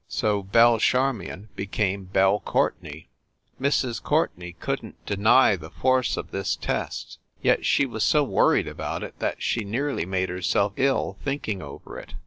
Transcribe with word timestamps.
So 0.09 0.41
Belle 0.41 0.79
Charmion 0.79 1.49
became 1.55 2.05
Belle 2.05 2.39
Courtenay. 2.39 3.05
Mrs. 3.61 4.01
Courtenay 4.01 4.53
couldn 4.53 4.93
t 4.93 4.97
deny 5.05 5.55
the 5.55 5.69
force 5.69 6.17
of 6.17 6.31
this 6.31 6.55
test, 6.55 7.19
yet 7.43 7.67
she 7.67 7.85
was 7.85 8.03
so 8.03 8.23
worried 8.23 8.67
about 8.67 9.03
it 9.03 9.19
that 9.19 9.43
she 9.43 9.63
nearly 9.63 10.07
made 10.07 10.29
herself 10.29 10.73
ill 10.77 11.19
thinking 11.23 11.61
over 11.61 11.99
it. 11.99 12.15